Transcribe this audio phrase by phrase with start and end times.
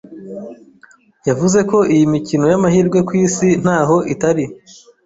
[1.27, 4.45] yavuze ko iyi imikino y’amahirwe ku Isi ntaho itari,